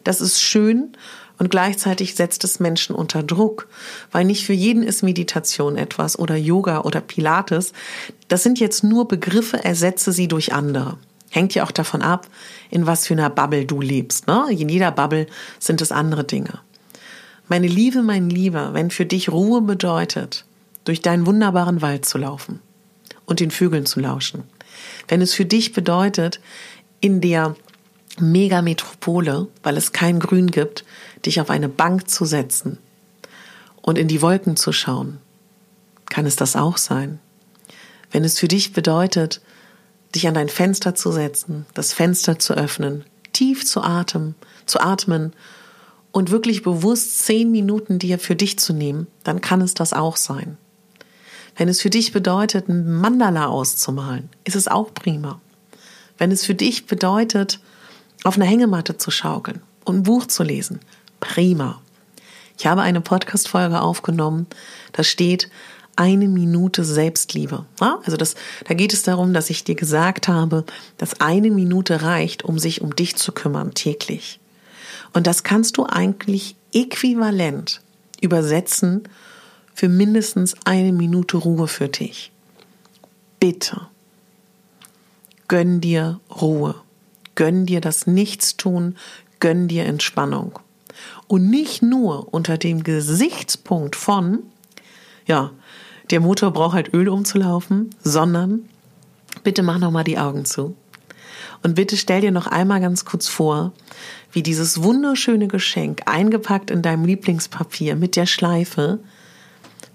Das 0.04 0.20
ist 0.20 0.42
schön 0.42 0.92
und 1.38 1.52
gleichzeitig 1.52 2.16
setzt 2.16 2.44
es 2.44 2.60
Menschen 2.60 2.96
unter 2.96 3.24
Druck, 3.24 3.68
weil 4.12 4.26
nicht 4.26 4.46
für 4.46 4.54
jeden 4.54 4.84
ist 4.84 5.04
Meditation 5.04 5.78
etwas 5.78 6.20
oder 6.20 6.36
Yoga 6.36 6.82
oder 6.82 7.02
Pilates. 7.02 7.72
Das 8.28 8.44
sind 8.44 8.60
jetzt 8.60 8.84
nur 8.84 9.08
Begriffe, 9.08 9.64
ersetze 9.64 10.12
sie 10.12 10.28
durch 10.28 10.54
andere. 10.54 10.98
Hängt 11.30 11.56
ja 11.56 11.64
auch 11.64 11.72
davon 11.72 12.02
ab, 12.02 12.28
in 12.70 12.88
was 12.88 13.08
für 13.08 13.14
einer 13.14 13.30
Bubble 13.30 13.66
du 13.66 13.82
lebst. 13.82 14.28
Ne? 14.28 14.46
In 14.50 14.70
jeder 14.70 14.92
Bubble 14.92 15.28
sind 15.60 15.82
es 15.82 15.92
andere 15.92 16.24
Dinge. 16.24 16.60
Meine 17.48 17.68
Liebe, 17.68 18.02
mein 18.02 18.30
Lieber, 18.30 18.74
wenn 18.74 18.90
für 18.90 19.06
dich 19.06 19.32
Ruhe 19.32 19.62
bedeutet, 19.62 20.46
durch 20.86 21.02
deinen 21.02 21.26
wunderbaren 21.26 21.82
Wald 21.82 22.06
zu 22.06 22.18
laufen 22.18 22.62
und 23.26 23.40
den 23.40 23.52
Vögeln 23.52 23.86
zu 23.86 24.00
lauschen, 24.00 24.44
wenn 25.08 25.22
es 25.22 25.34
für 25.34 25.46
dich 25.46 25.74
bedeutet, 25.74 26.40
in 27.02 27.22
der 27.22 27.56
Megametropole, 28.20 29.48
weil 29.62 29.78
es 29.78 29.92
kein 29.92 30.20
Grün 30.20 30.48
gibt, 30.48 30.86
dich 31.26 31.42
auf 31.42 31.50
eine 31.50 31.70
Bank 31.70 32.10
zu 32.10 32.26
setzen 32.26 32.78
und 33.82 33.98
in 33.98 34.08
die 34.08 34.22
Wolken 34.22 34.56
zu 34.56 34.72
schauen, 34.72 35.20
kann 36.10 36.26
es 36.26 36.36
das 36.36 36.56
auch 36.56 36.78
sein. 36.78 37.20
Wenn 38.12 38.24
es 38.24 38.40
für 38.40 38.48
dich 38.48 38.74
bedeutet, 38.74 39.42
dich 40.14 40.28
an 40.28 40.34
dein 40.34 40.50
Fenster 40.50 40.96
zu 40.96 41.12
setzen, 41.12 41.66
das 41.74 41.94
Fenster 41.94 42.40
zu 42.40 42.54
öffnen, 42.54 43.04
tief 43.34 43.66
zu 43.66 43.82
atmen, 43.82 44.36
zu 44.66 44.80
atmen 44.80 45.34
und 46.12 46.32
wirklich 46.32 46.64
bewusst 46.64 47.20
zehn 47.20 47.52
Minuten 47.52 48.00
dir 48.00 48.18
für 48.18 48.36
dich 48.36 48.58
zu 48.58 48.72
nehmen, 48.72 49.08
dann 49.24 49.42
kann 49.42 49.62
es 49.62 49.74
das 49.74 49.92
auch 49.92 50.16
sein. 50.16 50.58
Wenn 51.56 51.70
es 51.70 51.82
für 51.82 51.90
dich 51.90 52.12
bedeutet, 52.12 52.68
ein 52.68 53.00
Mandala 53.00 53.48
auszumalen, 53.48 54.30
ist 54.44 54.56
es 54.56 54.68
auch 54.68 54.94
prima. 54.94 55.40
Wenn 56.18 56.32
es 56.32 56.46
für 56.46 56.56
dich 56.56 56.86
bedeutet, 56.86 57.60
auf 58.24 58.36
einer 58.36 58.46
Hängematte 58.46 58.98
zu 58.98 59.12
schaukeln 59.12 59.62
und 59.86 59.98
ein 59.98 60.04
Buch 60.04 60.26
zu 60.26 60.44
lesen, 60.44 60.80
prima. 61.20 61.82
Ich 62.58 62.68
habe 62.68 62.82
eine 62.82 63.02
Podcast-Folge 63.02 63.82
aufgenommen, 63.82 64.48
da 64.94 65.04
steht 65.04 65.50
eine 65.96 66.28
Minute 66.28 66.84
Selbstliebe. 66.84 67.66
Also 67.80 68.18
das, 68.18 68.36
da 68.68 68.74
geht 68.74 68.94
es 68.94 69.04
darum, 69.04 69.34
dass 69.34 69.50
ich 69.50 69.64
dir 69.64 69.76
gesagt 69.76 70.28
habe, 70.28 70.66
dass 70.98 71.22
eine 71.22 71.52
Minute 71.52 72.02
reicht, 72.02 72.44
um 72.44 72.60
sich 72.60 72.82
um 72.82 72.96
dich 72.96 73.16
zu 73.16 73.32
kümmern 73.32 73.74
täglich. 73.74 74.40
Und 75.14 75.28
das 75.28 75.44
kannst 75.44 75.78
du 75.78 75.86
eigentlich 75.86 76.56
äquivalent 76.74 77.82
übersetzen 78.20 79.08
für 79.76 79.90
mindestens 79.90 80.56
eine 80.64 80.94
Minute 80.94 81.38
Ruhe 81.38 81.68
für 81.68 81.90
dich. 81.90 82.32
Bitte. 83.40 83.82
Gönn 85.48 85.82
dir 85.82 86.20
Ruhe. 86.42 86.76
Gönn 87.36 87.66
dir 87.66 87.82
das 87.82 88.08
Nichtstun. 88.08 88.96
Gönn 89.40 89.68
dir 89.68 89.84
Entspannung. 89.84 90.58
Und 91.28 91.50
nicht 91.50 91.84
nur 91.84 92.34
unter 92.34 92.58
dem 92.58 92.84
Gesichtspunkt 92.84 93.98
von, 93.98 94.40
ja, 95.28 95.52
der 96.10 96.22
Motor 96.22 96.52
braucht 96.52 96.74
halt 96.74 96.94
Öl 96.94 97.10
umzulaufen, 97.10 97.90
sondern 98.02 98.70
bitte 99.44 99.62
mach 99.62 99.78
noch 99.78 99.92
mal 99.92 100.04
die 100.04 100.18
Augen 100.18 100.46
zu. 100.46 100.76
Und 101.64 101.76
bitte 101.76 101.98
stell 101.98 102.22
dir 102.22 102.32
noch 102.32 102.48
einmal 102.48 102.80
ganz 102.80 103.04
kurz 103.04 103.28
vor, 103.28 103.74
wie 104.32 104.44
dieses 104.44 104.84
wunderschöne 104.84 105.48
Geschenk 105.48 106.04
eingepackt 106.06 106.72
in 106.72 106.82
deinem 106.82 107.06
Lieblingspapier 107.06 107.96
mit 107.96 108.16
der 108.16 108.26
Schleife 108.26 109.00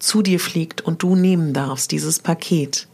zu 0.01 0.23
dir 0.23 0.41
fliegt 0.41 0.81
und 0.81 1.03
du 1.03 1.15
nehmen 1.15 1.53
darfst, 1.53 1.93
dieses 1.93 2.19
Paket. 2.19 2.89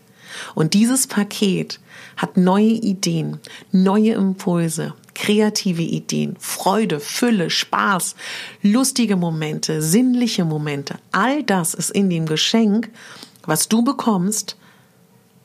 Und 0.55 0.75
dieses 0.75 1.07
Paket 1.07 1.81
hat 2.17 2.37
neue 2.37 2.65
Ideen, 2.65 3.39
neue 3.73 4.13
Impulse, 4.13 4.93
kreative 5.15 5.83
Ideen, 5.83 6.37
Freude, 6.39 7.01
Fülle, 7.01 7.49
Spaß, 7.49 8.17
lustige 8.63 9.17
Momente, 9.17 9.81
sinnliche 9.81 10.45
Momente. 10.45 10.97
All 11.13 11.43
das 11.43 11.73
ist 11.73 11.91
in 11.91 12.11
dem 12.11 12.27
Geschenk, 12.27 12.91
was 13.47 13.69
du 13.69 13.83
bekommst, 13.83 14.57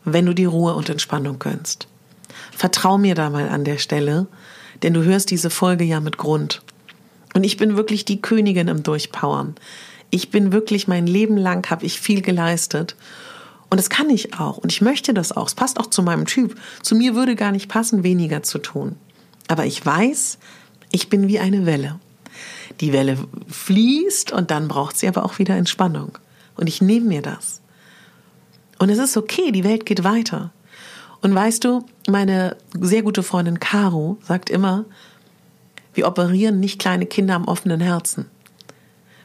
wenn 0.04 0.26
du 0.26 0.34
die 0.34 0.46
Ruhe 0.46 0.74
und 0.76 0.90
Entspannung 0.90 1.40
gönnst. 1.40 1.88
Vertrau 2.52 2.98
mir 2.98 3.16
da 3.16 3.30
mal 3.30 3.48
an 3.50 3.64
der 3.64 3.78
Stelle, 3.78 4.28
denn 4.84 4.94
du 4.94 5.04
hörst 5.04 5.32
diese 5.32 5.50
Folge 5.50 5.84
ja 5.84 6.00
mit 6.00 6.18
Grund. 6.18 6.62
Und 7.34 7.44
ich 7.44 7.58
bin 7.58 7.78
wirklich 7.78 8.04
die 8.04 8.22
Königin 8.22 8.68
im 8.68 8.84
Durchpowern. 8.84 9.56
Ich 10.12 10.30
bin 10.30 10.52
wirklich 10.52 10.88
mein 10.88 11.08
Leben 11.08 11.38
lang 11.38 11.70
habe 11.70 11.86
ich 11.86 12.00
viel 12.00 12.22
geleistet 12.22 12.96
und 13.70 13.78
das 13.78 13.90
kann 13.90 14.10
ich 14.10 14.38
auch 14.38 14.58
und 14.58 14.72
ich 14.72 14.82
möchte 14.82 15.14
das 15.14 15.32
auch. 15.32 15.48
Es 15.48 15.56
passt 15.56 15.80
auch 15.80 15.88
zu 15.88 16.04
meinem 16.04 16.26
Typ. 16.26 16.60
Zu 16.84 16.96
mir 16.96 17.16
würde 17.16 17.36
gar 17.36 17.52
nicht 17.52 17.70
passen, 17.70 18.04
weniger 18.04 18.44
zu 18.44 18.60
tun. 18.60 18.98
Aber 19.48 19.66
ich 19.66 19.84
weiß, 19.84 20.38
ich 20.92 21.10
bin 21.10 21.28
wie 21.28 21.40
eine 21.40 21.66
Welle. 21.66 22.00
Die 22.82 22.94
Welle 22.94 23.18
fließt 23.48 24.32
und 24.32 24.52
dann 24.52 24.68
braucht 24.68 24.98
sie 24.98 25.08
aber 25.08 25.26
auch 25.26 25.40
wieder 25.40 25.56
Entspannung. 25.56 26.18
Und 26.58 26.68
ich 26.68 26.82
nehme 26.82 27.08
mir 27.08 27.22
das. 27.22 27.62
Und 28.80 28.90
es 28.90 28.98
ist 28.98 29.16
okay, 29.16 29.52
die 29.52 29.64
Welt 29.64 29.86
geht 29.86 30.04
weiter. 30.04 30.52
Und 31.22 31.34
weißt 31.34 31.64
du, 31.64 31.86
meine 32.10 32.58
sehr 32.80 33.04
gute 33.04 33.24
Freundin 33.24 33.60
Caro 33.60 34.18
sagt 34.28 34.50
immer, 34.50 34.86
wir 35.94 36.08
operieren 36.08 36.60
nicht 36.60 36.80
kleine 36.80 37.06
Kinder 37.06 37.36
am 37.36 37.46
offenen 37.46 37.80
Herzen. 37.80 38.26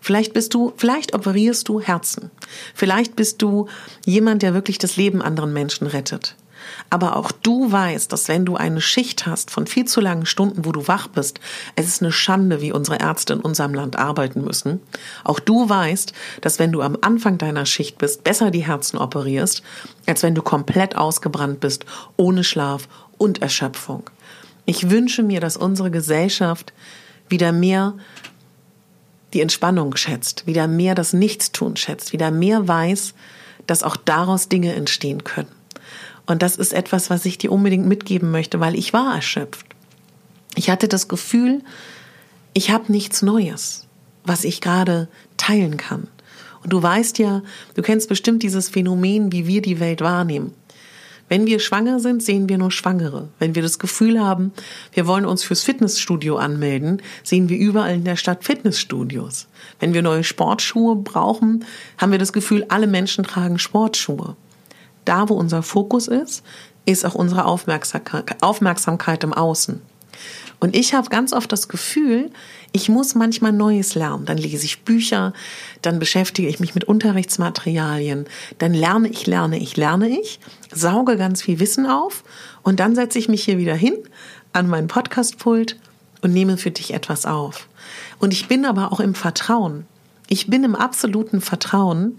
Vielleicht 0.07 0.35
bist 0.35 0.55
du, 0.55 0.73
vielleicht 0.77 1.17
operierst 1.17 1.67
du 1.67 1.81
Herzen. 1.81 2.31
Vielleicht 2.77 3.17
bist 3.17 3.43
du 3.43 3.67
jemand, 4.05 4.43
der 4.43 4.55
wirklich 4.55 4.79
das 4.79 4.97
Leben 4.97 5.21
anderen 5.21 5.53
Menschen 5.53 5.89
rettet. 5.89 6.37
Aber 6.91 7.17
auch 7.17 7.33
du 7.33 7.73
weißt, 7.73 8.13
dass 8.13 8.29
wenn 8.29 8.45
du 8.45 8.55
eine 8.55 8.81
Schicht 8.81 9.27
hast 9.27 9.51
von 9.51 9.67
viel 9.67 9.87
zu 9.87 10.01
langen 10.01 10.25
Stunden, 10.25 10.65
wo 10.65 10.71
du 10.71 10.87
wach 10.87 11.09
bist, 11.09 11.41
es 11.75 11.89
ist 11.89 12.03
eine 12.03 12.13
Schande, 12.13 12.61
wie 12.61 12.71
unsere 12.71 13.01
Ärzte 13.01 13.33
in 13.33 13.41
unserem 13.41 13.75
Land 13.75 13.97
arbeiten 13.99 14.45
müssen. 14.45 14.81
Auch 15.25 15.41
du 15.41 15.69
weißt, 15.69 16.13
dass 16.41 16.61
wenn 16.61 16.71
du 16.71 16.83
am 16.83 16.97
Anfang 17.01 17.37
deiner 17.37 17.67
Schicht 17.67 17.99
bist, 17.99 18.23
besser 18.23 18.53
die 18.53 18.65
Herzen 18.65 18.99
operierst, 18.99 19.65
als 20.07 20.23
wenn 20.23 20.37
du 20.37 20.43
komplett 20.43 20.95
ausgebrannt 20.95 21.59
bist, 21.59 21.85
ohne 22.17 22.45
Schlaf 22.45 22.87
und 23.19 23.43
Erschöpfung. 23.43 24.09
Ich 24.67 24.89
wünsche 24.89 25.25
mir, 25.25 25.41
dass 25.41 25.57
unsere 25.57 25.91
Gesellschaft 25.91 26.73
wieder 27.29 27.51
mehr 27.51 27.95
die 29.33 29.41
Entspannung 29.41 29.97
schätzt, 29.97 30.47
wieder 30.47 30.69
mehr 30.69 30.95
das 30.95 31.13
Nichtstun 31.13 31.77
schätzt, 31.77 32.13
wieder 32.13 32.31
mehr 32.31 32.67
weiß, 32.69 33.15
dass 33.67 33.83
auch 33.83 33.97
daraus 33.97 34.49
Dinge 34.49 34.75
entstehen 34.75 35.25
können. 35.25 35.51
Und 36.27 36.43
das 36.43 36.57
ist 36.57 36.73
etwas, 36.73 37.11
was 37.11 37.25
ich 37.25 37.39
dir 37.39 37.53
unbedingt 37.53 37.87
mitgeben 37.87 38.31
möchte, 38.31 38.61
weil 38.61 38.75
ich 38.75 38.93
war 38.93 39.15
erschöpft. 39.15 39.67
Ich 40.55 40.71
hatte 40.71 40.89
das 40.89 41.09
Gefühl, 41.09 41.63
ich 42.53 42.71
habe 42.71 42.91
nichts 42.91 43.23
Neues, 43.23 43.87
was 44.25 44.45
ich 44.45 44.61
gerade 44.61 45.09
teilen 45.37 45.77
kann. 45.77 46.09
Und 46.63 46.73
du 46.73 46.83
weißt 46.83 47.19
ja, 47.19 47.43
du 47.75 47.83
kennst 47.83 48.09
bestimmt 48.09 48.43
dieses 48.43 48.69
Phänomen, 48.69 49.31
wie 49.31 49.47
wir 49.47 49.63
die 49.63 49.79
Welt 49.79 50.01
wahrnehmen. 50.01 50.53
Wenn 51.29 51.47
wir 51.47 51.59
schwanger 51.59 51.99
sind, 51.99 52.23
sehen 52.23 52.49
wir 52.49 52.57
nur 52.57 52.71
Schwangere. 52.71 53.29
Wenn 53.41 53.57
wir 53.57 53.63
das 53.63 53.79
Gefühl 53.79 54.21
haben, 54.21 54.53
wir 54.93 55.07
wollen 55.07 55.27
uns 55.27 55.43
fürs 55.43 55.63
Fitnessstudio 55.63 56.37
anmelden, 56.37 57.03
sehen 57.25 57.49
wir 57.49 57.59
überall 57.59 57.95
in 57.95 58.05
der 58.05 58.17
Stadt 58.17 58.45
Fitnessstudios. 58.45 59.49
Wenn 59.81 59.93
wir 59.93 60.03
neue 60.03 60.23
Sportschuhe 60.23 60.95
brauchen, 60.95 61.65
haben 61.99 62.13
wir 62.13 62.21
das 62.21 62.33
Gefühl, 62.33 62.65
alle 62.69 62.87
Menschen 62.87 63.25
tragen 63.25 63.59
Sportschuhe. 63.59 64.37
Da, 65.05 65.29
wo 65.29 65.35
unser 65.35 65.63
Fokus 65.63 66.07
ist, 66.07 66.45
ist 66.85 67.05
auch 67.05 67.17
unsere 67.17 67.45
Aufmerksamkeit 67.45 69.25
im 69.25 69.33
Außen. 69.33 69.83
Und 70.59 70.75
ich 70.75 70.95
habe 70.95 71.09
ganz 71.11 71.33
oft 71.33 71.53
das 71.53 71.69
Gefühl, 71.69 72.31
ich 72.73 72.89
muss 72.89 73.15
manchmal 73.15 73.53
Neues 73.53 73.95
lernen. 73.95 74.25
Dann 74.25 74.39
lese 74.39 74.65
ich 74.65 74.83
Bücher, 74.83 75.33
dann 75.83 75.99
beschäftige 75.99 76.49
ich 76.49 76.61
mich 76.61 76.75
mit 76.75 76.85
Unterrichtsmaterialien, 76.85 78.27
dann 78.59 78.73
lerne 78.73 79.09
ich, 79.09 79.27
lerne 79.27 79.59
ich, 79.59 79.77
lerne 79.77 80.09
ich, 80.09 80.41
sauge 80.73 81.17
ganz 81.17 81.43
viel 81.43 81.61
Wissen 81.61 81.87
auf 81.87 82.25
und 82.63 82.81
dann 82.81 82.95
setze 82.95 83.19
ich 83.19 83.29
mich 83.29 83.45
hier 83.45 83.59
wieder 83.59 83.75
hin 83.75 83.97
an 84.53 84.69
meinen 84.69 84.89
Podcastpult 84.89 85.77
und 86.23 86.33
nehme 86.33 86.57
für 86.57 86.71
dich 86.71 86.95
etwas 86.95 87.27
auf. 87.27 87.69
Und 88.19 88.33
ich 88.33 88.49
bin 88.49 88.65
aber 88.65 88.93
auch 88.93 89.01
im 89.01 89.15
Vertrauen. 89.15 89.87
Ich 90.29 90.49
bin 90.49 90.65
im 90.65 90.75
absoluten 90.75 91.41
Vertrauen, 91.41 92.17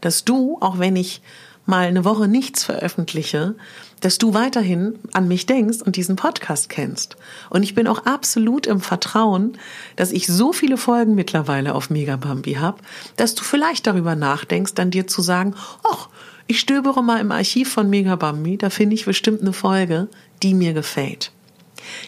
dass 0.00 0.24
du, 0.24 0.58
auch 0.60 0.78
wenn 0.78 0.96
ich 0.96 1.22
mal 1.68 1.86
eine 1.86 2.04
Woche 2.04 2.28
nichts 2.28 2.64
veröffentliche, 2.64 3.54
dass 4.00 4.18
du 4.18 4.34
weiterhin 4.34 4.98
an 5.12 5.28
mich 5.28 5.46
denkst 5.46 5.82
und 5.82 5.96
diesen 5.96 6.16
Podcast 6.16 6.68
kennst. 6.68 7.16
Und 7.50 7.62
ich 7.62 7.74
bin 7.74 7.86
auch 7.86 8.06
absolut 8.06 8.66
im 8.66 8.80
Vertrauen, 8.80 9.58
dass 9.96 10.12
ich 10.12 10.26
so 10.26 10.52
viele 10.52 10.76
Folgen 10.76 11.14
mittlerweile 11.14 11.74
auf 11.74 11.90
Megabambi 11.90 12.54
habe, 12.54 12.78
dass 13.16 13.34
du 13.34 13.44
vielleicht 13.44 13.86
darüber 13.86 14.16
nachdenkst, 14.16 14.74
dann 14.74 14.90
dir 14.90 15.06
zu 15.06 15.22
sagen, 15.22 15.54
ach, 15.88 16.08
ich 16.46 16.60
stöbere 16.60 17.02
mal 17.02 17.20
im 17.20 17.30
Archiv 17.30 17.70
von 17.70 17.90
Megabambi, 17.90 18.56
da 18.56 18.70
finde 18.70 18.94
ich 18.94 19.04
bestimmt 19.04 19.42
eine 19.42 19.52
Folge, 19.52 20.08
die 20.42 20.54
mir 20.54 20.72
gefällt. 20.72 21.32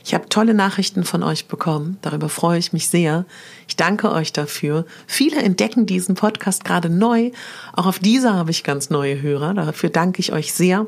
Ich 0.05 0.15
habe 0.15 0.29
tolle 0.29 0.55
Nachrichten 0.55 1.05
von 1.05 1.23
euch 1.23 1.47
bekommen. 1.47 1.99
Darüber 2.03 2.29
freue 2.29 2.59
ich 2.59 2.73
mich 2.73 2.89
sehr. 2.89 3.25
Ich 3.69 3.77
danke 3.77 4.11
euch 4.13 4.33
dafür. 4.33 4.85
Viele 5.07 5.43
entdecken 5.43 5.87
diesen 5.87 6.15
Podcast 6.15 6.65
gerade 6.65 6.89
neu. 6.89 7.31
Auch 7.73 7.87
auf 7.87 7.99
dieser 7.99 8.35
habe 8.35 8.51
ich 8.51 8.65
ganz 8.65 8.91
neue 8.91 9.21
Hörer. 9.21 9.55
Dafür 9.55 9.91
danke 9.91 10.21
ich 10.21 10.33
euch 10.33 10.53
sehr. 10.53 10.87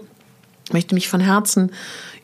Ich 0.66 0.72
möchte 0.72 0.94
mich 0.94 1.08
von 1.08 1.20
Herzen 1.20 1.72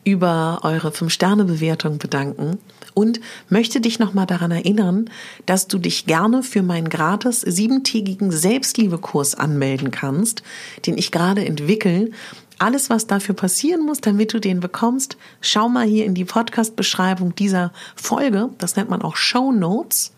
über 0.03 0.59
eure 0.63 0.89
5-Sterne-Bewertung 0.89 1.97
bedanken 1.97 2.57
und 2.93 3.19
möchte 3.49 3.81
dich 3.81 3.99
nochmal 3.99 4.25
daran 4.25 4.51
erinnern, 4.51 5.09
dass 5.45 5.67
du 5.67 5.77
dich 5.77 6.05
gerne 6.05 6.43
für 6.43 6.63
meinen 6.63 6.89
gratis 6.89 7.41
siebentägigen 7.41 8.31
Selbstliebekurs 8.31 9.35
anmelden 9.35 9.91
kannst, 9.91 10.43
den 10.85 10.97
ich 10.97 11.11
gerade 11.11 11.45
entwickle 11.45 12.11
alles, 12.59 12.89
was 12.89 13.07
dafür 13.07 13.35
passieren 13.35 13.85
muss, 13.85 14.01
damit 14.01 14.33
du 14.33 14.39
den 14.39 14.59
bekommst, 14.59 15.17
schau 15.41 15.69
mal 15.69 15.87
hier 15.87 16.05
in 16.05 16.13
die 16.13 16.25
Podcast-Beschreibung 16.25 17.35
dieser 17.35 17.71
Folge. 17.95 18.49
Das 18.57 18.75
nennt 18.75 18.89
man 18.89 19.01
auch 19.01 19.15
Show 19.15 19.51
Notes. 19.51 20.11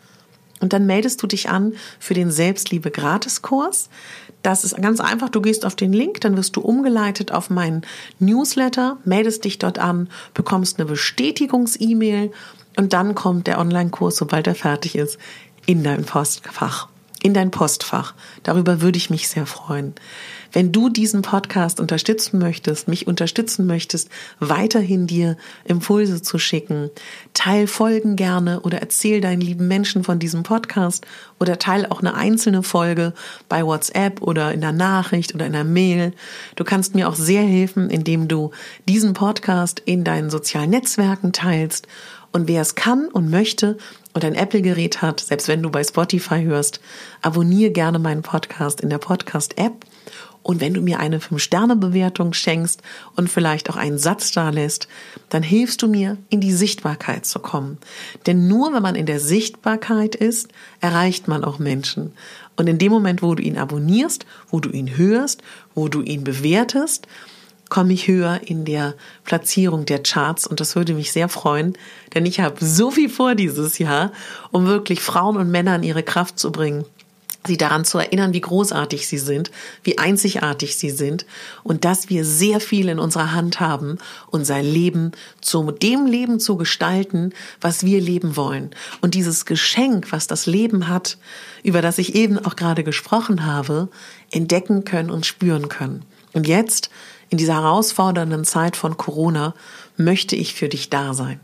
Und 0.59 0.73
dann 0.73 0.85
meldest 0.85 1.21
du 1.23 1.27
dich 1.27 1.49
an 1.49 1.73
für 1.99 2.13
den 2.13 2.29
Selbstliebe-Gratiskurs. 2.29 3.89
Das 4.43 4.63
ist 4.63 4.75
ganz 4.77 4.99
einfach. 4.99 5.29
Du 5.29 5.41
gehst 5.41 5.65
auf 5.65 5.75
den 5.75 5.91
Link, 5.91 6.21
dann 6.21 6.37
wirst 6.37 6.55
du 6.55 6.61
umgeleitet 6.61 7.31
auf 7.31 7.49
meinen 7.49 7.81
Newsletter, 8.19 8.97
meldest 9.03 9.43
dich 9.43 9.57
dort 9.59 9.79
an, 9.79 10.09
bekommst 10.33 10.79
eine 10.79 10.87
Bestätigungs-E-Mail 10.87 12.31
und 12.77 12.93
dann 12.93 13.15
kommt 13.15 13.47
der 13.47 13.59
Online-Kurs, 13.59 14.17
sobald 14.17 14.47
er 14.47 14.55
fertig 14.55 14.95
ist, 14.95 15.17
in 15.65 15.83
dein 15.83 16.05
Postfach. 16.05 16.87
In 17.23 17.33
dein 17.33 17.51
Postfach. 17.51 18.13
Darüber 18.43 18.81
würde 18.81 18.97
ich 18.97 19.09
mich 19.09 19.27
sehr 19.27 19.45
freuen. 19.45 19.93
Wenn 20.51 20.71
du 20.71 20.89
diesen 20.89 21.21
Podcast 21.21 21.79
unterstützen 21.79 22.39
möchtest, 22.39 22.87
mich 22.87 23.07
unterstützen 23.07 23.65
möchtest, 23.65 24.09
weiterhin 24.39 25.07
dir 25.07 25.37
Impulse 25.65 26.21
zu 26.21 26.39
schicken, 26.39 26.89
teil 27.33 27.67
Folgen 27.67 28.15
gerne 28.15 28.61
oder 28.61 28.79
erzähl 28.79 29.21
deinen 29.21 29.41
lieben 29.41 29.67
Menschen 29.67 30.03
von 30.03 30.19
diesem 30.19 30.43
Podcast 30.43 31.05
oder 31.39 31.57
teil 31.57 31.85
auch 31.89 32.01
eine 32.01 32.15
einzelne 32.15 32.63
Folge 32.63 33.13
bei 33.47 33.65
WhatsApp 33.65 34.21
oder 34.21 34.53
in 34.53 34.61
der 34.61 34.73
Nachricht 34.73 35.33
oder 35.33 35.45
in 35.45 35.53
der 35.53 35.63
Mail. 35.63 36.13
Du 36.55 36.63
kannst 36.63 36.95
mir 36.95 37.07
auch 37.07 37.15
sehr 37.15 37.43
helfen, 37.43 37.89
indem 37.89 38.27
du 38.27 38.51
diesen 38.87 39.13
Podcast 39.13 39.81
in 39.85 40.03
deinen 40.03 40.29
sozialen 40.29 40.69
Netzwerken 40.69 41.31
teilst 41.31 41.87
und 42.31 42.47
wer 42.47 42.61
es 42.61 42.75
kann 42.75 43.07
und 43.07 43.29
möchte 43.29 43.77
und 44.13 44.25
ein 44.25 44.35
Apple-Gerät 44.35 45.01
hat, 45.01 45.19
selbst 45.19 45.47
wenn 45.47 45.63
du 45.63 45.69
bei 45.69 45.83
Spotify 45.83 46.43
hörst, 46.43 46.81
abonniere 47.21 47.71
gerne 47.71 47.99
meinen 47.99 48.21
Podcast 48.21 48.81
in 48.81 48.89
der 48.89 48.97
Podcast-App 48.97 49.85
und 50.43 50.59
wenn 50.59 50.73
du 50.73 50.81
mir 50.81 50.99
eine 50.99 51.19
Fünf-Sterne-Bewertung 51.19 52.33
schenkst 52.33 52.81
und 53.15 53.29
vielleicht 53.29 53.69
auch 53.69 53.75
einen 53.75 53.99
Satz 53.99 54.31
da 54.31 54.49
lässt, 54.49 54.87
dann 55.29 55.43
hilfst 55.43 55.81
du 55.81 55.87
mir, 55.87 56.17
in 56.29 56.41
die 56.41 56.51
Sichtbarkeit 56.51 57.25
zu 57.25 57.39
kommen. 57.39 57.77
Denn 58.25 58.47
nur 58.47 58.73
wenn 58.73 58.81
man 58.81 58.95
in 58.95 59.05
der 59.05 59.19
Sichtbarkeit 59.19 60.15
ist, 60.15 60.49
erreicht 60.79 61.27
man 61.27 61.43
auch 61.43 61.59
Menschen. 61.59 62.13
Und 62.55 62.67
in 62.67 62.79
dem 62.79 62.91
Moment, 62.91 63.21
wo 63.21 63.35
du 63.35 63.43
ihn 63.43 63.57
abonnierst, 63.57 64.25
wo 64.49 64.59
du 64.59 64.69
ihn 64.69 64.97
hörst, 64.97 65.43
wo 65.75 65.87
du 65.87 66.01
ihn 66.01 66.23
bewertest, 66.23 67.07
komme 67.71 67.93
ich 67.93 68.07
höher 68.07 68.41
in 68.45 68.65
der 68.65 68.95
Platzierung 69.23 69.85
der 69.85 70.03
Charts 70.03 70.45
und 70.45 70.59
das 70.59 70.75
würde 70.75 70.93
mich 70.93 71.11
sehr 71.11 71.29
freuen, 71.29 71.77
denn 72.13 72.25
ich 72.25 72.41
habe 72.41 72.63
so 72.63 72.91
viel 72.91 73.09
vor 73.09 73.33
dieses 73.33 73.79
Jahr, 73.79 74.11
um 74.51 74.67
wirklich 74.67 74.99
Frauen 74.99 75.37
und 75.37 75.49
Männer 75.49 75.75
in 75.77 75.83
ihre 75.83 76.03
Kraft 76.03 76.37
zu 76.37 76.51
bringen 76.51 76.85
sie 77.47 77.57
daran 77.57 77.85
zu 77.85 77.97
erinnern, 77.97 78.33
wie 78.33 78.41
großartig 78.41 79.07
sie 79.07 79.17
sind, 79.17 79.49
wie 79.83 79.97
einzigartig 79.97 80.75
sie 80.75 80.91
sind 80.91 81.25
und 81.63 81.85
dass 81.85 82.07
wir 82.07 82.23
sehr 82.23 82.59
viel 82.59 82.87
in 82.87 82.99
unserer 82.99 83.31
Hand 83.31 83.59
haben, 83.59 83.97
unser 84.27 84.61
Leben 84.61 85.11
zu 85.41 85.71
dem 85.71 86.05
Leben 86.05 86.39
zu 86.39 86.55
gestalten, 86.55 87.33
was 87.59 87.83
wir 87.83 87.99
leben 87.99 88.35
wollen. 88.35 88.69
Und 89.01 89.15
dieses 89.15 89.45
Geschenk, 89.45 90.11
was 90.11 90.27
das 90.27 90.45
Leben 90.45 90.87
hat, 90.87 91.17
über 91.63 91.81
das 91.81 91.97
ich 91.97 92.13
eben 92.13 92.37
auch 92.37 92.55
gerade 92.55 92.83
gesprochen 92.83 93.43
habe, 93.43 93.87
entdecken 94.29 94.85
können 94.85 95.09
und 95.09 95.25
spüren 95.25 95.67
können. 95.67 96.05
Und 96.33 96.47
jetzt, 96.47 96.89
in 97.31 97.37
dieser 97.37 97.55
herausfordernden 97.55 98.43
Zeit 98.43 98.75
von 98.75 98.97
Corona, 98.97 99.55
möchte 99.97 100.35
ich 100.35 100.53
für 100.53 100.69
dich 100.69 100.89
da 100.89 101.13
sein. 101.13 101.39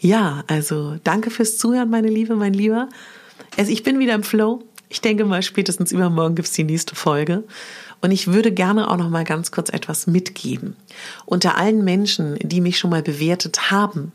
Ja, 0.00 0.42
also 0.48 0.96
danke 1.04 1.30
fürs 1.30 1.56
Zuhören, 1.56 1.90
meine 1.90 2.08
Liebe, 2.08 2.34
mein 2.34 2.54
Lieber. 2.54 2.88
Also 3.56 3.70
ich 3.70 3.82
bin 3.84 3.98
wieder 3.98 4.14
im 4.14 4.22
Flow. 4.22 4.62
Ich 4.88 5.00
denke 5.00 5.24
mal, 5.24 5.42
spätestens 5.42 5.92
übermorgen 5.92 6.34
gibt's 6.34 6.52
die 6.52 6.64
nächste 6.64 6.94
Folge. 6.94 7.44
Und 8.00 8.10
ich 8.10 8.26
würde 8.26 8.52
gerne 8.52 8.90
auch 8.90 8.96
noch 8.96 9.08
mal 9.08 9.24
ganz 9.24 9.50
kurz 9.50 9.70
etwas 9.70 10.06
mitgeben. 10.06 10.76
Unter 11.24 11.56
allen 11.56 11.84
Menschen, 11.84 12.36
die 12.42 12.60
mich 12.60 12.78
schon 12.78 12.90
mal 12.90 13.02
bewertet 13.02 13.70
haben 13.70 14.12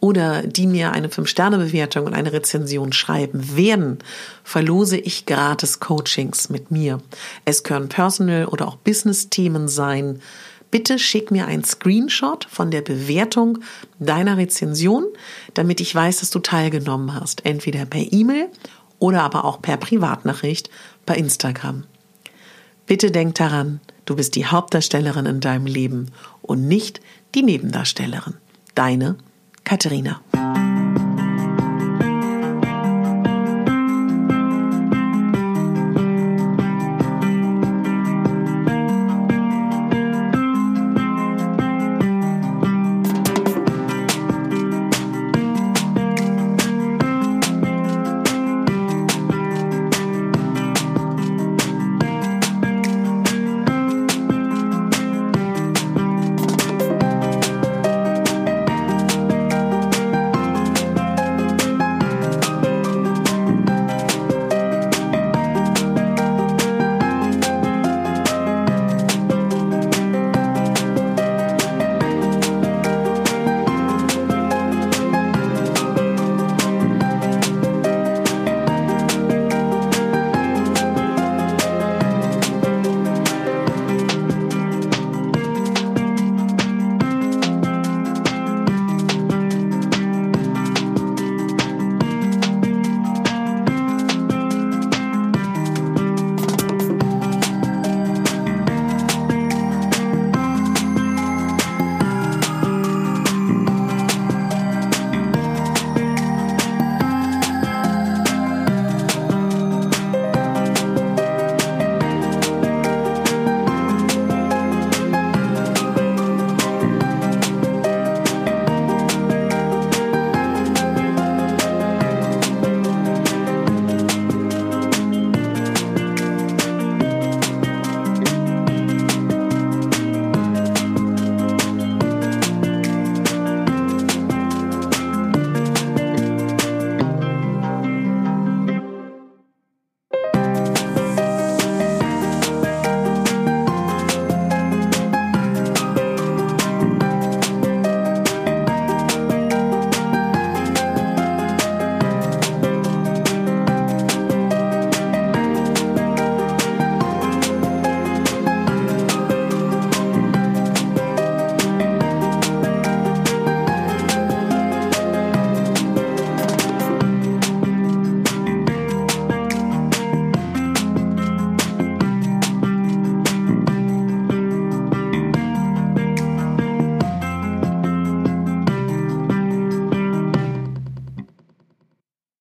oder 0.00 0.42
die 0.42 0.66
mir 0.66 0.92
eine 0.92 1.08
5-Sterne-Bewertung 1.08 2.06
und 2.06 2.14
eine 2.14 2.32
Rezension 2.32 2.92
schreiben 2.92 3.56
werden, 3.56 3.98
verlose 4.44 4.96
ich 4.96 5.26
gratis 5.26 5.80
Coachings 5.80 6.48
mit 6.48 6.70
mir. 6.70 7.00
Es 7.44 7.62
können 7.62 7.88
Personal- 7.88 8.46
oder 8.46 8.68
auch 8.68 8.76
Business-Themen 8.76 9.68
sein. 9.68 10.20
Bitte 10.70 10.98
schick 10.98 11.30
mir 11.30 11.46
einen 11.46 11.64
Screenshot 11.64 12.46
von 12.50 12.70
der 12.70 12.82
Bewertung 12.82 13.58
deiner 13.98 14.36
Rezension, 14.36 15.06
damit 15.54 15.80
ich 15.80 15.94
weiß, 15.94 16.20
dass 16.20 16.30
du 16.30 16.40
teilgenommen 16.40 17.14
hast. 17.14 17.44
Entweder 17.46 17.86
per 17.86 18.12
E-Mail 18.12 18.48
oder 18.98 19.22
aber 19.22 19.44
auch 19.44 19.62
per 19.62 19.78
Privatnachricht 19.78 20.70
bei 21.06 21.16
Instagram. 21.16 21.84
Bitte 22.86 23.10
denk 23.10 23.34
daran, 23.34 23.80
du 24.04 24.16
bist 24.16 24.34
die 24.34 24.46
Hauptdarstellerin 24.46 25.26
in 25.26 25.40
deinem 25.40 25.66
Leben 25.66 26.10
und 26.42 26.66
nicht 26.68 27.00
die 27.34 27.42
Nebendarstellerin. 27.42 28.34
Deine 28.74 29.16
Katharina. 29.68 30.67